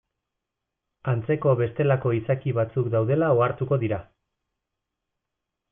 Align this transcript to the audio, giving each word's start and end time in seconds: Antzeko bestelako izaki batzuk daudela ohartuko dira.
Antzeko 1.13 1.53
bestelako 1.59 2.15
izaki 2.21 2.55
batzuk 2.61 2.91
daudela 2.97 3.29
ohartuko 3.39 3.83
dira. 3.87 4.05